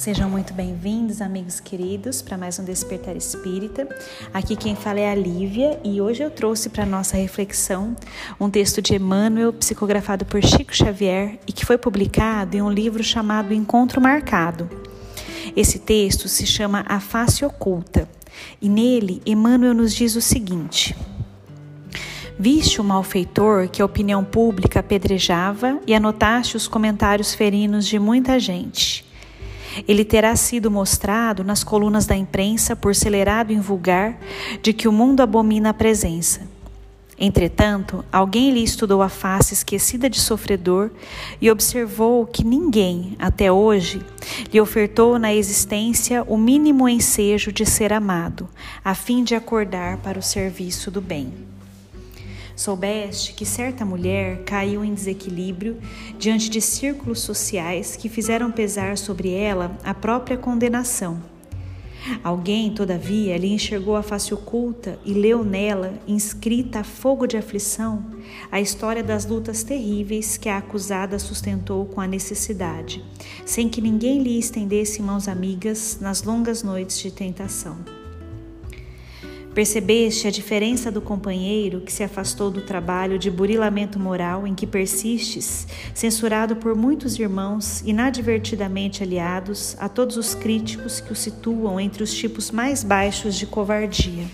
[0.00, 3.86] Sejam muito bem-vindos, amigos queridos, para mais um Despertar Espírita.
[4.32, 7.94] Aqui quem fala é a Lívia e hoje eu trouxe para nossa reflexão
[8.40, 13.04] um texto de Emmanuel, psicografado por Chico Xavier e que foi publicado em um livro
[13.04, 14.70] chamado Encontro Marcado.
[15.54, 18.08] Esse texto se chama A Face Oculta
[18.58, 20.96] e nele Emmanuel nos diz o seguinte.
[22.38, 28.40] Viste o malfeitor que a opinião pública apedrejava e anotaste os comentários ferinos de muita
[28.40, 29.09] gente.
[29.86, 34.18] Ele terá sido mostrado nas colunas da imprensa por celerado em vulgar
[34.62, 36.40] de que o mundo abomina a presença.
[37.22, 40.90] Entretanto, alguém lhe estudou a face esquecida de sofredor
[41.38, 44.00] e observou que ninguém, até hoje,
[44.50, 48.48] lhe ofertou na existência o mínimo ensejo de ser amado,
[48.82, 51.30] a fim de acordar para o serviço do bem.
[52.60, 55.78] Soubeste que certa mulher caiu em desequilíbrio
[56.18, 61.22] diante de círculos sociais que fizeram pesar sobre ela a própria condenação.
[62.22, 68.04] Alguém, todavia, lhe enxergou a face oculta e leu nela, inscrita a fogo de aflição,
[68.52, 73.02] a história das lutas terríveis que a acusada sustentou com a necessidade,
[73.46, 77.99] sem que ninguém lhe estendesse mãos amigas nas longas noites de tentação.
[79.54, 84.64] Percebeste a diferença do companheiro que se afastou do trabalho de burilamento moral em que
[84.64, 92.00] persistes, censurado por muitos irmãos inadvertidamente aliados a todos os críticos que o situam entre
[92.02, 94.24] os tipos mais baixos de covardia.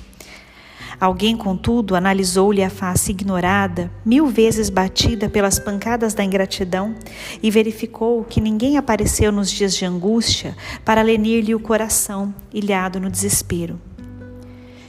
[1.01, 6.95] Alguém, contudo, analisou-lhe a face ignorada, mil vezes batida pelas pancadas da ingratidão,
[7.43, 13.11] e verificou que ninguém apareceu nos dias de angústia para lenir-lhe o coração, ilhado no
[13.11, 13.79] desespero.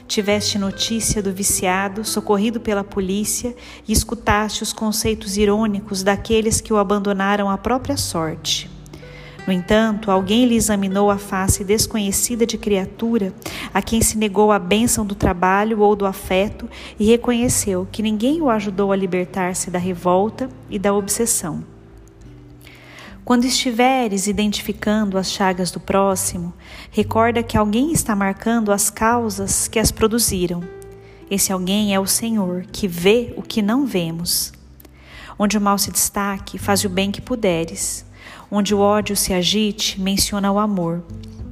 [0.08, 3.54] Tiveste notícia do viciado, socorrido pela polícia,
[3.86, 8.70] e escutaste os conceitos irônicos daqueles que o abandonaram à própria sorte.
[9.46, 13.34] No entanto, alguém lhe examinou a face desconhecida de criatura
[13.72, 18.40] a quem se negou a bênção do trabalho ou do afeto e reconheceu que ninguém
[18.40, 21.62] o ajudou a libertar-se da revolta e da obsessão.
[23.28, 26.54] Quando estiveres identificando as chagas do próximo,
[26.90, 30.64] recorda que alguém está marcando as causas que as produziram.
[31.30, 34.50] Esse alguém é o Senhor, que vê o que não vemos.
[35.38, 38.02] Onde o mal se destaque, faz o bem que puderes.
[38.50, 41.04] Onde o ódio se agite, menciona o amor.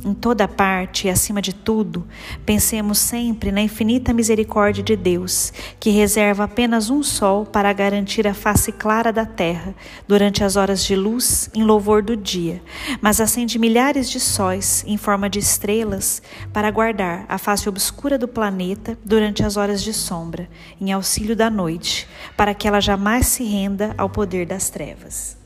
[0.06, 2.06] Em toda parte e acima de tudo,
[2.44, 8.32] pensemos sempre na infinita misericórdia de Deus, que reserva apenas um sol para garantir a
[8.32, 9.74] face clara da terra
[10.06, 12.62] durante as horas de luz em louvor do dia,
[13.00, 18.28] mas acende milhares de sóis em forma de estrelas para guardar a face obscura do
[18.28, 20.48] planeta durante as horas de sombra,
[20.80, 22.06] em auxílio da noite,
[22.36, 25.36] para que ela jamais se renda ao poder das trevas.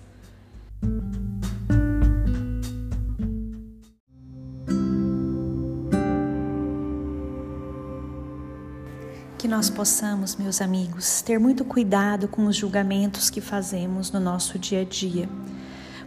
[9.40, 14.58] Que nós possamos, meus amigos, ter muito cuidado com os julgamentos que fazemos no nosso
[14.58, 15.26] dia a dia,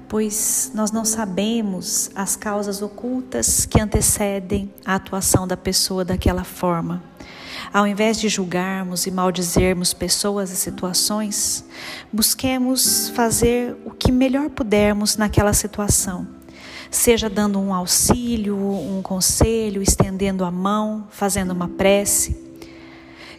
[0.08, 7.02] pois nós não sabemos as causas ocultas que antecedem a atuação da pessoa daquela forma.
[7.74, 11.66] Ao invés de julgarmos e maldizermos pessoas e situações,
[12.14, 16.28] busquemos fazer o que melhor pudermos naquela situação
[16.92, 22.43] seja dando um auxílio, um conselho, estendendo a mão, fazendo uma prece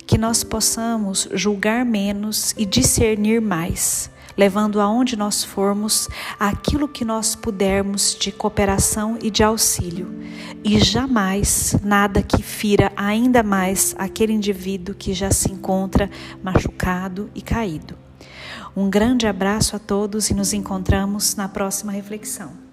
[0.07, 7.35] que nós possamos julgar menos e discernir mais, levando aonde nós formos aquilo que nós
[7.35, 10.09] pudermos de cooperação e de auxílio,
[10.63, 16.11] e jamais nada que fira ainda mais aquele indivíduo que já se encontra
[16.43, 17.97] machucado e caído.
[18.77, 22.64] Um grande abraço a todos e nos encontramos na próxima reflexão.